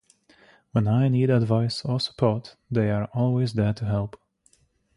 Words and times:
When 0.71 0.87
I 0.87 1.09
need 1.09 1.29
advice 1.29 1.85
or 1.85 1.99
support, 1.99 2.55
they 2.71 2.89
are 2.89 3.05
always 3.13 3.53
there 3.53 3.73
to 3.73 3.85
help. 3.85 4.19